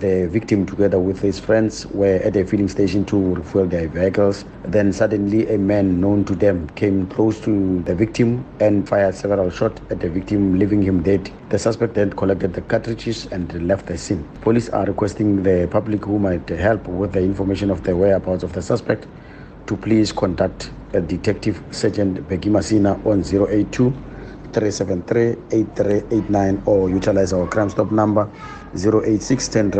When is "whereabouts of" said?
17.94-18.52